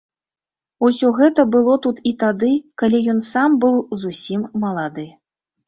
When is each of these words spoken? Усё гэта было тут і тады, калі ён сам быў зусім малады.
Усё 0.87 1.11
гэта 1.19 1.45
было 1.57 1.75
тут 1.83 2.01
і 2.13 2.15
тады, 2.25 2.51
калі 2.85 3.03
ён 3.15 3.23
сам 3.29 3.61
быў 3.67 3.79
зусім 4.07 4.51
малады. 4.67 5.09